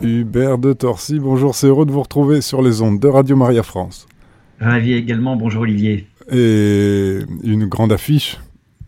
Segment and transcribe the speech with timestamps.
[0.00, 3.64] Hubert de Torcy, bonjour, c'est heureux de vous retrouver sur les ondes de Radio Maria
[3.64, 4.06] France.
[4.60, 6.06] Ravi également, bonjour Olivier.
[6.30, 8.38] Et une grande affiche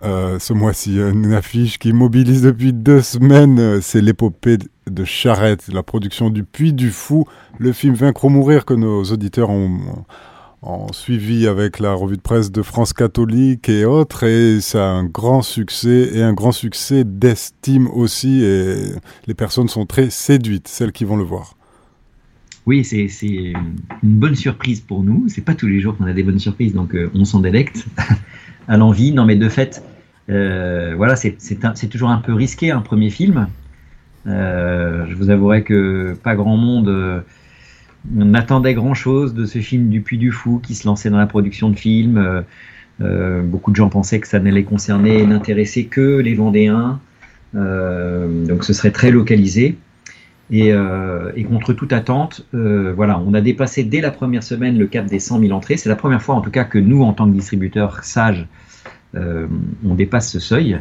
[0.04, 5.82] euh, ce mois-ci, une affiche qui mobilise depuis deux semaines, c'est l'épopée de Charrette, la
[5.82, 7.24] production du Puy du Fou,
[7.58, 9.80] le film Vaincre ou mourir que nos auditeurs ont,
[10.62, 14.92] ont suivi avec la revue de presse de France Catholique et autres, et ça a
[14.92, 18.76] un grand succès, et un grand succès d'estime aussi, et
[19.26, 21.56] les personnes sont très séduites, celles qui vont le voir.
[22.66, 23.54] Oui, c'est une
[24.02, 26.94] bonne surprise pour nous, c'est pas tous les jours qu'on a des bonnes surprises, donc
[26.94, 27.86] euh, on s'en délecte
[28.68, 29.82] à l'envie, non mais de fait,
[30.28, 33.48] euh, voilà, c'est toujours un peu risqué un premier film,
[34.26, 37.24] euh, je vous avouerai que pas grand monde
[38.16, 41.18] on attendait grand chose de ce film du Puy du Fou qui se lançait dans
[41.18, 42.18] la production de films.
[42.18, 42.42] Euh,
[43.00, 47.00] euh, beaucoup de gens pensaient que ça n'allait concerner et n'intéresser que les Vendéens.
[47.54, 49.76] Euh, donc ce serait très localisé.
[50.52, 50.72] Et,
[51.48, 55.38] contre toute attente, voilà, on a dépassé dès la première semaine le cap des 100
[55.38, 55.76] 000 entrées.
[55.76, 58.48] C'est la première fois en tout cas que nous, en tant que distributeurs sages,
[59.14, 60.80] on dépasse ce seuil.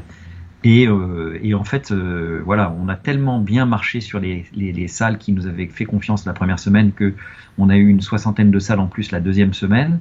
[0.65, 5.31] Euh, et, en fait, euh, voilà, on a tellement bien marché sur les, salles qui
[5.31, 7.13] nous avaient fait confiance la première semaine que
[7.57, 9.99] on a eu une soixantaine de salles en plus la deuxième semaine.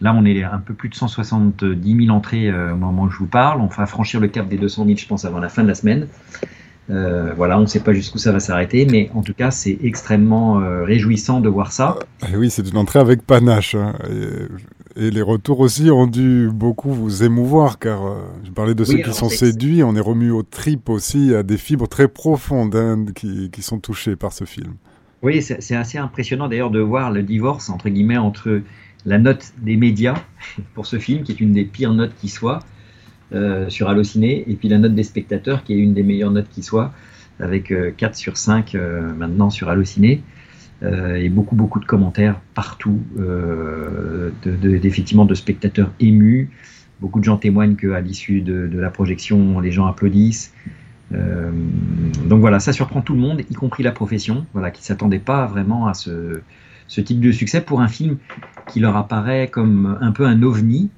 [0.00, 3.18] Là, on est un peu plus de 170 000 entrées euh, au moment où je
[3.18, 3.60] vous parle.
[3.60, 5.74] On va franchir le cap des 200 000, je pense, avant la fin de la
[5.74, 6.06] semaine.
[6.88, 10.54] voilà, on ne sait pas jusqu'où ça va s'arrêter, mais en tout cas, c'est extrêmement
[10.84, 11.98] réjouissant de voir ça.
[12.36, 13.74] oui, c'est une entrée avec panache.
[13.74, 13.94] Hein.
[15.00, 18.98] Et les retours aussi ont dû beaucoup vous émouvoir, car euh, je parlais de ceux
[18.98, 23.06] qui sont séduits, on est remis aux tripes aussi, à des fibres très profondes hein,
[23.14, 24.74] qui, qui, sont touchées par ce film.
[25.22, 28.62] Oui, c'est assez impressionnant d'ailleurs de voir le divorce, entre guillemets, entre
[29.06, 30.20] la note des médias
[30.74, 32.58] pour ce film, qui est une des pires notes qui soit,
[33.32, 36.48] euh, sur Allociné, et puis la note des spectateurs, qui est une des meilleures notes
[36.50, 36.92] qui soit,
[37.38, 38.74] avec 4 euh, sur 5
[39.16, 40.22] maintenant sur Allociné.
[40.84, 46.50] Euh, et beaucoup beaucoup de commentaires partout, euh, de, effectivement de spectateurs émus.
[47.00, 50.52] Beaucoup de gens témoignent qu'à l'issue de, la projection, les gens applaudissent.
[51.12, 51.50] Euh,
[52.26, 55.18] donc voilà, ça surprend tout le monde, y compris la profession, voilà, qui ne s'attendait
[55.18, 56.40] pas vraiment à ce,
[56.88, 58.18] type de succès pour un film
[58.66, 60.90] qui leur apparaît comme un peu un ovni,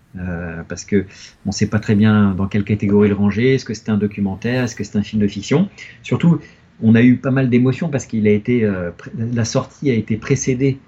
[0.68, 1.06] parce que
[1.46, 3.54] on ne sait pas très bien dans quelle catégorie le ranger.
[3.54, 4.64] Est-ce que c'est un documentaire?
[4.64, 5.68] Est-ce que c'est un film de fiction?
[6.02, 6.40] Surtout,
[6.82, 10.16] on a eu pas mal d'émotions parce qu'il a été euh, la sortie a été
[10.16, 10.78] précédée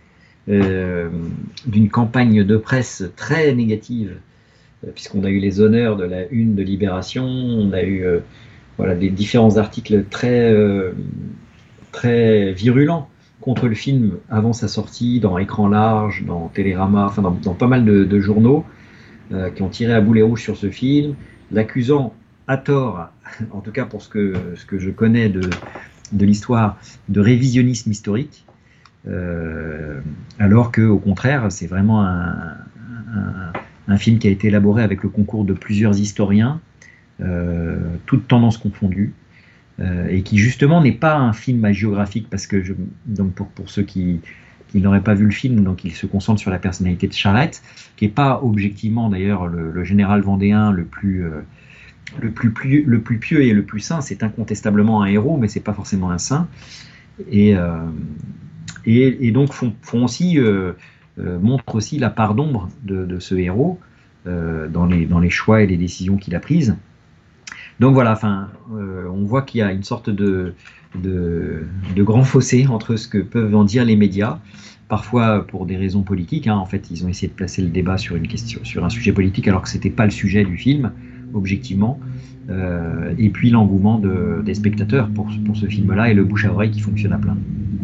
[0.49, 1.09] euh,
[1.67, 4.17] d'une campagne de presse très négative
[4.85, 8.05] euh, puisqu'on a eu les honneurs de la une de Libération, on a eu
[8.79, 10.55] voilà des différents articles très
[11.93, 13.09] très virulents
[13.41, 17.85] contre le film avant sa sortie dans Écran large, dans Télérama, enfin dans, pas mal
[17.85, 18.65] de, journaux
[19.55, 21.15] qui ont tiré à boulet rouge sur ce film,
[21.51, 22.15] l'accusant
[22.49, 23.09] à tort,
[23.51, 25.49] en tout cas pour ce que, je connais de,
[26.13, 28.45] l'histoire, de révisionnisme historique,
[29.09, 30.01] euh,
[30.39, 32.57] alors que au contraire, c'est vraiment un,
[33.99, 36.61] film qui a été élaboré avec le concours de plusieurs historiens,
[37.21, 39.13] euh, toutes tendances confondues,
[39.81, 42.73] euh, et qui justement n'est pas un film hagiographique, parce que je,
[43.07, 44.21] donc pour, ceux qui,
[44.75, 47.63] n'auraient pas vu le film, donc il se concentre sur la personnalité de Charrette,
[47.97, 51.27] qui n'est pas objectivement d'ailleurs le, général vendéen le plus
[52.21, 52.51] le plus,
[53.19, 56.49] pieux et le plus saint, c'est incontestablement un héros, mais c'est pas forcément un saint.
[57.31, 59.75] Et, euh, donc font,
[60.05, 60.73] aussi, euh,
[61.19, 63.79] euh, montrent aussi la part d'ombre de, ce héros
[64.27, 66.77] dans, les, choix et les décisions qu'il a prises.
[67.81, 70.55] Donc voilà, enfin, on voit qu'il y a une sorte de,
[70.95, 71.65] de,
[71.97, 74.39] grand fossé entre ce que peuvent en dire les médias,
[74.89, 76.47] parfois pour des raisons politiques.
[76.47, 76.57] Hein.
[76.57, 79.13] en fait, ils ont essayé de placer le débat sur une question, sur un sujet
[79.13, 80.93] politique, alors que c'était pas le sujet du film
[81.35, 81.99] objectivement.
[82.51, 86.53] Euh, et puis l'engouement de, des spectateurs pour, pour ce film-là et le bouche à
[86.53, 87.37] oreille qui fonctionne à plein.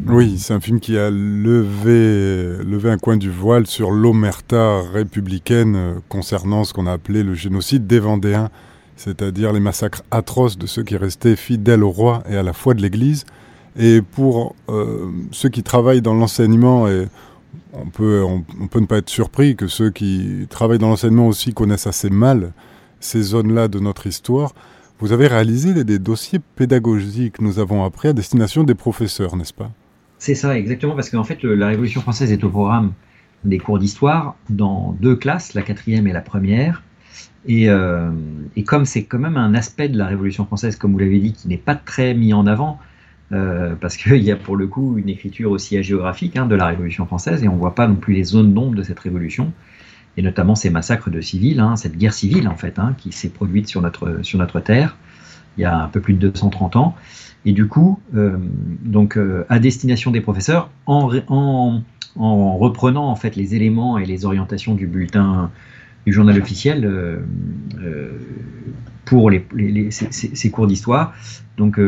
[0.08, 5.76] Oui, c'est un film qui a levé, levé un coin du voile sur l'omerta républicaine
[5.76, 8.50] euh, concernant ce qu'on a appelé le génocide des Vendéens,
[8.96, 12.74] c'est-à-dire les massacres atroces de ceux qui restaient fidèles au roi et à la foi
[12.74, 13.26] de l'Église.
[13.78, 16.88] Et pour euh, ceux qui travaillent dans l'enseignement,
[17.72, 21.54] on peut, on, peut ne pas être surpris que ceux qui travaillent dans l'enseignement aussi
[21.54, 22.52] connaissent assez mal
[23.00, 24.54] ces zones-là de notre histoire,
[24.98, 29.52] vous avez réalisé des dossiers pédagogiques que nous avons appris à destination des professeurs, n'est-ce
[29.52, 29.70] pas?
[30.18, 32.92] C'est ça, exactement, parce qu'en fait, la Révolution française est au programme
[33.44, 36.82] des cours d'histoire dans deux classes, la quatrième et la première.
[37.46, 38.10] Et, euh,
[38.66, 41.46] comme c'est quand même un aspect de la Révolution française, comme vous l'avez dit, qui
[41.46, 42.80] n'est pas très mis en avant,
[43.30, 46.66] euh, parce qu'il y a pour le coup une écriture aussi agéographique hein, de la
[46.66, 49.52] Révolution française, et on ne voit pas non plus les zones d'ombre de cette révolution
[50.18, 53.28] et notamment ces massacres de civils, hein, cette guerre civile en fait, hein, qui s'est
[53.28, 54.96] produite sur notre, sur notre terre,
[55.56, 56.96] il y a un peu plus de 230 ans.
[57.44, 59.16] Et du coup, donc
[59.48, 61.82] à destination des professeurs, en, en,
[62.16, 65.50] en, reprenant en fait les éléments et les orientations du bulletin
[66.04, 67.20] du journal officiel
[69.04, 69.46] pour les,
[69.90, 71.14] ces, cours d'histoire.
[71.56, 71.80] Donc,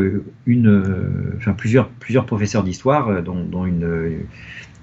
[0.45, 0.83] une,
[1.57, 4.21] plusieurs, plusieurs professeurs d'histoire, dont, dont, une,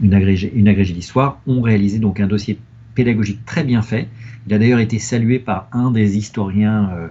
[0.02, 2.58] une agrégée, une agrégée d'histoire, ont réalisé donc un dossier
[2.98, 4.08] pédagogique très bien fait.
[4.48, 7.06] Il a d'ailleurs été salué par un des historiens, euh,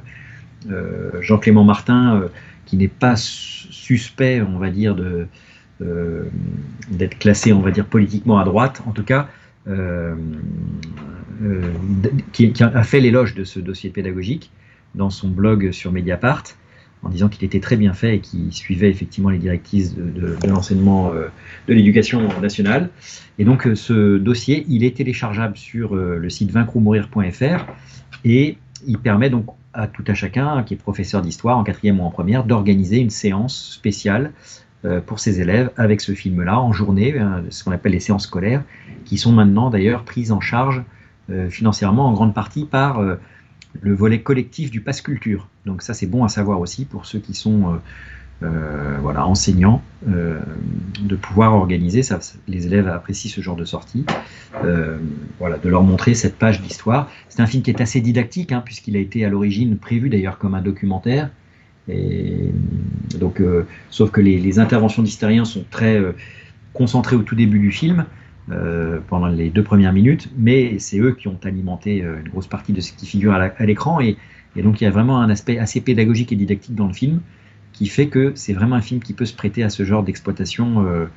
[0.69, 2.28] euh, Jean-Clément Martin, euh,
[2.66, 4.98] qui n'est pas suspect, on va dire,
[5.80, 9.30] d'être classé, on va dire, politiquement à droite, en tout cas,
[12.33, 14.51] qui, qui, a fait l'éloge de ce dossier pédagogique
[14.94, 16.44] dans son blog sur Mediapart
[17.04, 21.12] en disant qu'il était très bien fait et qu'il suivait effectivement les directives de, l'enseignement
[21.14, 21.28] euh,
[21.68, 22.90] de l'éducation nationale.
[23.40, 27.66] Et donc euh, ce dossier, il est téléchargeable sur euh, le site vaincre-ou-mourir.fr
[28.26, 32.04] et il permet donc à tout à chacun qui est professeur d'histoire en quatrième ou
[32.04, 34.32] en première d'organiser une séance spéciale
[35.06, 37.14] pour ses élèves avec ce film-là en journée,
[37.50, 38.64] ce qu'on appelle les séances scolaires,
[39.06, 40.84] qui sont maintenant d'ailleurs prises en charge
[41.50, 43.02] financièrement en grande partie par
[43.82, 45.48] le volet collectif du passe culture.
[45.66, 47.78] Donc ça c'est bon à savoir aussi pour ceux qui sont euh,
[48.44, 50.40] euh, voilà, enseignants, euh,
[51.02, 54.06] de pouvoir organiser, ça, les élèves apprécient ce genre de sortie,
[55.40, 57.10] voilà, de leur montrer cette page d'histoire.
[57.30, 60.38] C'est un film qui est assez didactique, hein, puisqu'il a été à l'origine prévu d'ailleurs
[60.38, 61.30] comme un documentaire.
[61.90, 62.52] Et
[63.18, 63.42] donc,
[63.90, 66.00] sauf que les, interventions d'hystériens sont très
[66.74, 68.06] concentrées au tout début du film.
[68.50, 72.48] Euh, pendant les deux premières minutes, mais c'est eux qui ont alimenté euh, une grosse
[72.48, 74.16] partie de ce qui figure à l'écran, et,
[74.56, 77.20] donc il y a vraiment un aspect assez pédagogique et didactique dans le film,
[77.74, 80.86] qui fait que c'est vraiment un film qui peut se prêter à ce genre d'exploitation,
[80.86, 81.08] euh,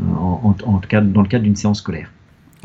[0.00, 0.86] dans le
[1.28, 2.10] cadre d'une séance scolaire.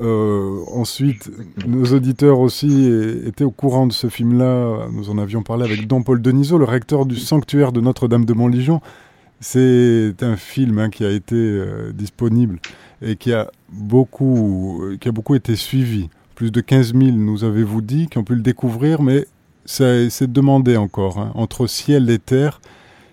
[0.00, 1.30] Euh, ensuite,
[1.66, 2.90] nos auditeurs aussi
[3.26, 4.88] étaient au courant de ce film-là.
[4.92, 8.32] Nous en avions parlé avec Don Paul Denisot, le recteur du sanctuaire de Notre-Dame de
[8.32, 8.80] Montligeon.
[9.40, 12.58] C'est un film hein, qui a été euh, disponible
[13.02, 16.08] et qui a, beaucoup, qui a beaucoup été suivi.
[16.34, 19.26] Plus de 15 000, nous avez-vous dit, qui ont pu le découvrir, mais
[19.64, 21.18] c'est demandé encore.
[21.18, 21.32] Hein.
[21.34, 22.60] Entre ciel et terre,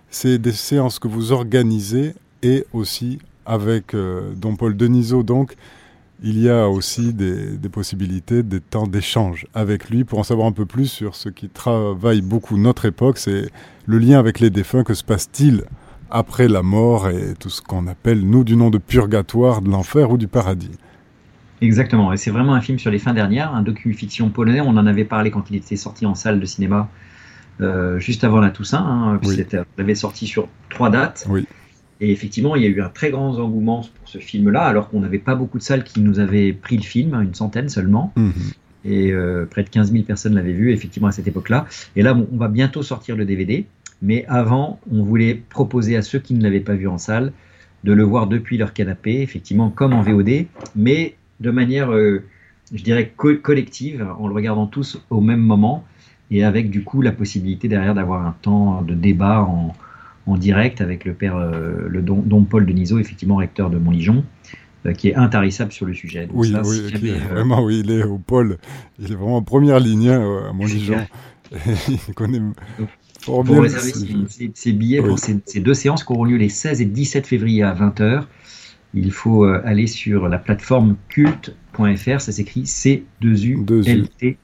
[0.10, 2.14] c'est des séances que vous organisez
[2.44, 5.56] et aussi avec euh, Don Paul Denisot, donc,
[6.24, 10.52] il y a aussi des, possibilités, des temps d'échange avec lui pour en savoir un
[10.52, 13.50] peu plus sur ce qui travaille beaucoup notre époque, c'est
[13.86, 15.64] le lien avec les défunts, que se passe-t-il
[16.10, 20.10] après la mort et tout ce qu'on appelle, nous, du nom de purgatoire, de l'enfer
[20.10, 20.72] ou du paradis?
[21.62, 24.86] Exactement, et c'est vraiment un film sur les fins dernières, un docu-fiction polonais, on en
[24.86, 26.90] avait parlé quand il était sorti en salle de cinéma
[27.62, 29.44] euh, juste avant la Toussaint, hein, oui.
[29.80, 31.26] avait sorti sur trois dates.
[31.28, 31.48] Oui.
[32.00, 35.00] Et effectivement, il y a eu un très grand engouement pour ce film-là, alors qu'on
[35.00, 38.14] n'avait pas beaucoup de salles qui nous avaient pris le film, une centaine seulement.
[38.16, 38.34] Mhm.
[38.86, 41.66] Et euh, près de 15 000 personnes l'avaient vu, effectivement, à cette époque-là.
[41.96, 43.66] Et là, on va bientôt sortir le DVD.
[44.02, 47.34] Mais avant, on voulait proposer à ceux qui ne l'avaient pas vu en salle
[47.84, 50.46] de le voir depuis leur canapé, effectivement, comme en VOD,
[50.76, 52.24] mais de manière, euh,
[52.74, 55.84] je dirais, collective, en le regardant tous au même moment,
[56.30, 59.74] et avec du coup la possibilité derrière d'avoir un temps de débat en,
[60.28, 64.26] en direct avec le père, euh, le don, Paul Denisot, effectivement recteur de Montligeon,
[64.86, 66.28] euh, qui est intarissable sur le sujet.
[66.34, 68.58] oui, oui euh, vraiment, oui, il est au pôle,
[69.00, 71.00] il est vraiment en première ligne hein, à Montligeon.
[71.88, 72.54] il connaît bien.
[73.26, 73.94] Pour réserver
[74.54, 77.74] ses, billets pour ces, deux séances qui auront lieu les 16 et 17 février à
[77.74, 78.26] 20h,
[78.94, 84.36] il faut aller sur la plateforme culte.fr, ça s'écrit c2u-lt.fr.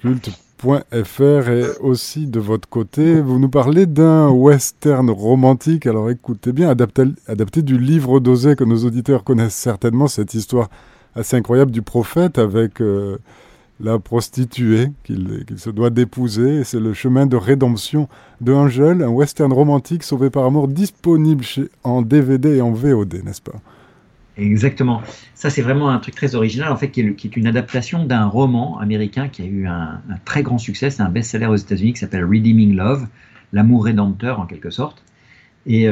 [0.00, 5.86] Culte .fr et aussi de votre côté, vous nous parlez d'un western romantique.
[5.86, 10.68] Alors écoutez bien, adapté, adapté du livre d'Osée que nos auditeurs connaissent certainement, cette histoire
[11.14, 13.18] assez incroyable du prophète avec euh,
[13.80, 16.64] la prostituée qu'il se doit d'épouser.
[16.64, 18.08] C'est le chemin de rédemption
[18.40, 21.44] de Angel, un western romantique sauvé par amour disponible
[21.84, 23.60] en DVD et en VOD, n'est-ce pas?
[24.38, 25.02] Exactement.
[25.34, 28.78] Ça, c'est vraiment un truc très original, en fait, qui est, une adaptation d'un roman
[28.78, 30.90] américain qui a eu un, très grand succès.
[30.90, 33.06] C'est un best-seller aux États-Unis qui s'appelle Redeeming Love,
[33.52, 35.02] l'amour rédempteur en quelque sorte.
[35.66, 35.86] Et,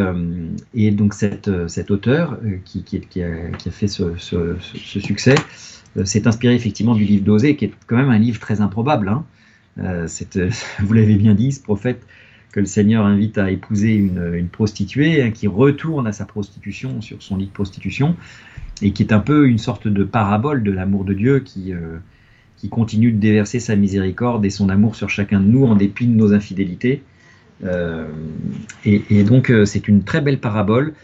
[0.75, 4.15] et donc cet, cet auteur qui, qui, a, fait ce
[4.75, 5.35] succès
[6.05, 9.09] s'est inspiré effectivement du livre d'Osée, qui est quand même un livre très improbable.
[9.09, 9.25] Hein.
[10.79, 12.07] vous l'avez bien dit, ce prophète
[12.57, 17.23] que le Seigneur invite à épouser une, prostituée, hein, qui retourne à sa prostitution sur
[17.23, 18.17] son lit de prostitution,
[18.81, 21.99] et qui est un peu une sorte de parabole de l'amour de Dieu qui, euh,
[22.71, 26.15] continue de déverser sa miséricorde et son amour sur chacun de nous en dépit de
[26.15, 27.03] nos infidélités.
[27.63, 28.09] Euh,
[28.85, 30.95] et, donc euh, c'est une très belle parabole,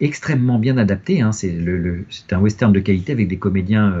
[0.00, 1.20] extrêmement bien adaptée.
[1.20, 1.32] Hein.
[1.32, 1.52] C'est
[2.32, 3.94] un western de qualité avec des comédiens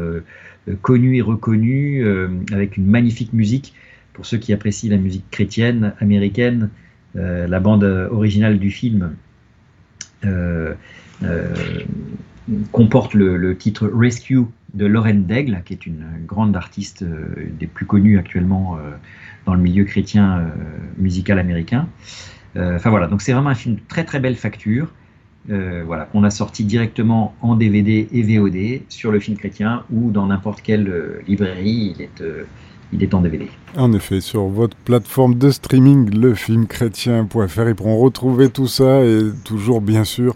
[0.80, 2.04] connus et reconnus,
[2.50, 3.74] avec une magnifique musique
[4.12, 6.70] pour ceux qui apprécient la musique chrétienne américaine,
[7.16, 9.16] euh, la bande originale du film
[10.24, 10.74] euh,
[11.24, 11.54] euh,
[12.70, 18.18] comporte le, titre Rescue de Lorraine Daigle, qui est une grande artiste des plus connues
[18.18, 18.78] actuellement
[19.46, 20.50] dans le milieu chrétien
[20.96, 21.88] musical américain.
[22.56, 24.92] Enfin voilà, donc c'est vraiment un film de très très belle facture.
[25.48, 30.26] Voilà, qu'on a sorti directement en DVD et VOD sur le film chrétien ou dans
[30.26, 31.94] n'importe quelle librairie.
[31.96, 32.22] Il est,
[32.92, 33.48] il est en DVD.
[33.76, 39.80] En effet, sur votre plateforme de streaming, lefilmchrétien.fr, ils pourront retrouver tout ça et toujours,
[39.80, 40.34] bien sûr,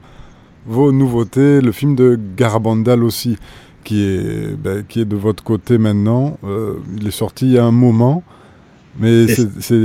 [0.66, 1.60] vos nouveautés.
[1.60, 3.36] Le film de Garabandal aussi,
[3.82, 6.38] qui est, ben, de votre côté maintenant.
[6.44, 8.22] Euh, il est sorti il y a un moment.
[8.98, 9.78] Mais c'est,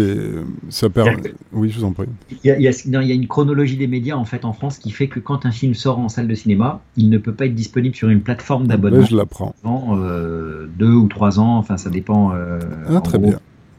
[0.70, 1.34] ça permet.
[1.51, 2.06] Oui, je vous en prie.
[2.32, 4.25] Il y, a, il, y a, non, il y, a, une chronologie des médias en
[4.25, 7.10] fait en France qui fait que quand un film sort en salle de cinéma, il
[7.10, 9.06] ne peut pas être disponible sur une plateforme d'abonnement.
[9.06, 9.56] je l'apprends.
[9.63, 12.34] Avant euh, deux ou trois ans, enfin ça dépend.
[12.34, 13.30] Euh, ah, très gros,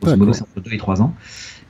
[0.02, 0.16] bien.
[0.16, 1.14] Modo, c'est entre deux et trois ans.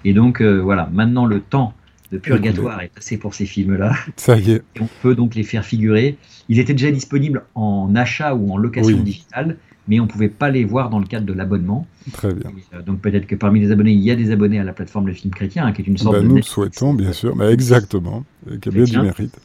[0.04, 1.74] Et donc euh, voilà, maintenant le temps
[2.12, 3.94] de purgatoire est passé pour ces films-là.
[4.16, 4.62] Ça y est.
[4.76, 6.16] Et on peut donc les faire figurer.
[6.48, 9.02] Ils étaient déjà disponibles en achat ou en location oui.
[9.02, 9.56] digitale
[9.90, 11.84] mais on ne pouvait pas les voir dans le cadre de l'abonnement.
[12.12, 12.50] Très bien.
[12.50, 14.72] Et, euh, donc peut-être que parmi les abonnés, il y a des abonnés à la
[14.72, 16.28] plateforme Le Film Chrétien, hein, qui est une sorte ben, de...
[16.28, 18.24] Nous le souhaitons, bien sûr, mais exactement,
[18.60, 19.36] qui a bien du mérite.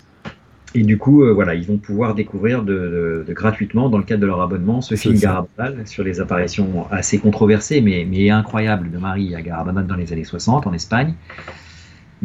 [0.75, 4.03] Et du coup, euh, voilà, ils vont pouvoir découvrir de, de, de, gratuitement, dans le
[4.03, 8.91] cadre de leur abonnement, ce film Garabandal sur les apparitions assez controversées, mais, mais incroyables
[8.91, 11.15] de Marie à Garabandal dans les années 60 en Espagne.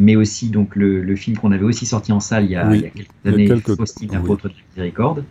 [0.00, 2.66] Mais aussi donc le, le film qu'on avait aussi sorti en salle il y a,
[2.69, 3.76] oui, il y a quelques années, quelques...
[3.76, 4.52] Faustine, apôtre oui.
[4.52, 5.25] de miséricorde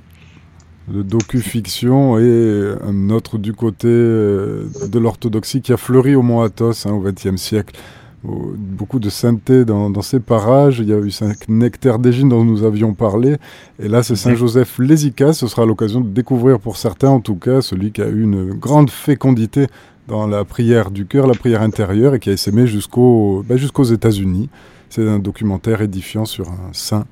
[0.90, 6.42] de docu-fiction et un autre du côté euh, de l'orthodoxie qui a fleuri au Mont
[6.42, 7.80] Athos hein, au XXe siècle.
[8.24, 10.80] Beaucoup de sainteté dans, dans, ces parages.
[10.80, 13.38] Il y a eu Saint Nectaire d'Égine dont nous avions parlé.
[13.82, 15.32] Et là, c'est Saint Joseph Lézica.
[15.32, 18.50] Ce sera l'occasion de découvrir pour certains, en tout cas, celui qui a eu une
[18.56, 19.68] grande fécondité
[20.10, 24.50] dans la prière du cœur, la prière intérieure, et qui a essaimé ben, jusqu'aux États-Unis.
[24.90, 27.06] C'est un documentaire édifiant sur un saint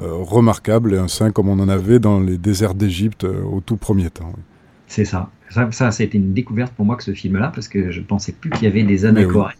[0.00, 3.60] euh, remarquable et un saint comme on en avait dans les déserts d'Égypte euh, au
[3.60, 4.32] tout premier temps.
[4.34, 4.42] Oui.
[4.86, 5.30] C'est ça.
[5.50, 5.70] ça.
[5.70, 8.04] Ça, ça a été une découverte pour moi que ce film-là, parce que je ne
[8.04, 9.56] pensais plus qu'il y avait des anachoretes.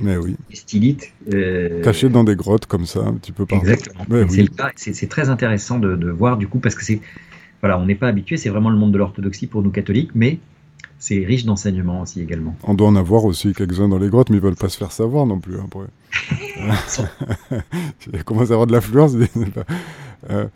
[0.00, 0.36] Mais oui.
[0.48, 1.12] Des stylites.
[1.32, 1.82] Euh...
[1.82, 3.66] Cachés dans des grottes comme ça, un petit peu partout.
[3.66, 4.04] Exactement.
[4.08, 4.42] C'est oui.
[4.42, 4.70] le cas.
[4.76, 7.00] C'est très intéressant de, de, voir du coup, parce que c'est.
[7.60, 10.40] Voilà, on n'est pas habitué, c'est vraiment le monde de l'orthodoxie pour nous catholiques, mais
[11.02, 12.54] c'est riche d'enseignements aussi également.
[12.62, 14.92] On doit en avoir aussi quelques-uns dans les grottes, mais ils veulent pas se faire
[14.92, 15.56] savoir non plus.
[15.56, 15.82] Hein, pour...
[18.12, 19.14] Il commence à avoir de l'affluence.
[20.30, 20.46] euh,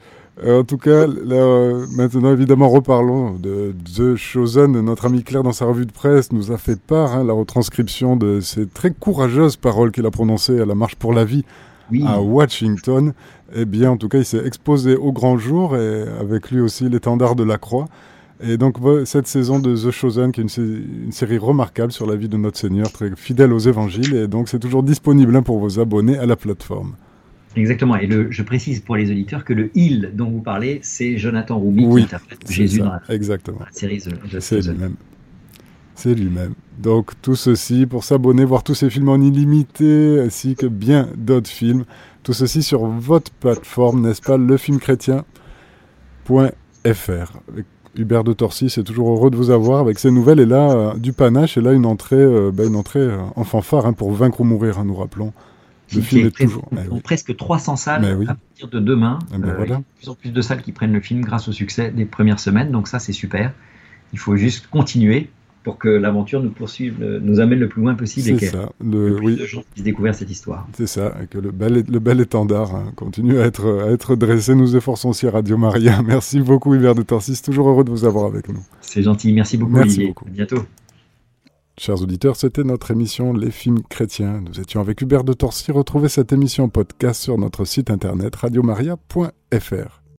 [0.46, 4.80] en tout cas, là, maintenant, évidemment, reparlons de The Chosen.
[4.82, 8.16] Notre ami Claire, dans sa revue de presse, nous a fait part, hein, la retranscription
[8.16, 11.44] de ces très courageuses paroles qu'il a prononcées à la Marche pour la vie
[11.90, 12.04] oui.
[12.06, 13.14] à Washington.
[13.52, 16.88] Eh bien, en tout cas, il s'est exposé au grand jour et avec lui aussi
[16.88, 17.86] l'étendard de la croix.
[18.40, 18.76] Et donc,
[19.06, 22.28] cette saison de The Chosen, qui est une, sé une, série remarquable sur la vie
[22.28, 26.18] de notre Seigneur, très fidèle aux évangiles, et donc c'est toujours disponible pour vos abonnés
[26.18, 26.96] à la plateforme.
[27.56, 27.96] Exactement.
[27.96, 31.58] Et le, je précise pour les auditeurs que le il dont vous parlez, c'est Jonathan
[31.58, 33.58] Roumy oui, qui interprète Jésus ça, dans, la, exactement.
[33.58, 34.96] dans la série The, lui-même.
[35.94, 36.52] C'est lui-même.
[36.78, 41.48] Donc tout ceci pour s'abonner, voir tous ces films en illimité, ainsi que bien d'autres
[41.48, 41.86] films.
[42.22, 45.24] Tout ceci sur votre plateforme, n'est-ce pas, lefilmchrétien.fr.
[47.98, 50.40] Hubert de Torcy, c'est toujours heureux de vous avoir avec ces nouvelles.
[50.40, 53.44] Et là, euh, du panache, et là, une entrée, euh, bah, une entrée euh, en
[53.44, 55.32] fanfare hein, pour Vaincre ou Mourir, hein, nous rappelons.
[55.94, 56.68] Le film est, est toujours.
[56.72, 57.00] Oui.
[57.00, 58.24] presque 300 salles Mais oui.
[58.28, 59.20] à partir de demain.
[59.32, 59.64] Eh ben voilà.
[59.64, 61.52] il y a de plus en plus de salles qui prennent le film grâce au
[61.52, 62.72] succès des premières semaines.
[62.72, 63.52] Donc ça, c'est super.
[64.12, 65.30] Il faut juste continuer
[65.66, 68.70] pour que l'aventure nous poursuive, nous amène le plus loin possible et que ça.
[68.80, 69.36] Le, le plus oui.
[69.36, 70.64] de gens puissent découvrir cette histoire.
[70.74, 74.14] C'est ça, et que le bel, le bel étendard hein, continue à être, à être
[74.14, 74.54] dressé.
[74.54, 76.02] Nous efforçons aussi à Radio Maria.
[76.06, 78.62] Merci beaucoup Hubert de Torsis, toujours heureux de vous avoir avec nous.
[78.80, 80.06] C'est gentil, merci beaucoup merci Olivier.
[80.06, 80.26] Beaucoup.
[80.28, 80.62] À bientôt.
[81.76, 84.40] Chers auditeurs, c'était notre émission Les films chrétiens.
[84.46, 85.72] Nous étions avec Hubert de Torcy.
[85.72, 90.05] Retrouvez cette émission podcast sur notre site internet radiomaria.fr.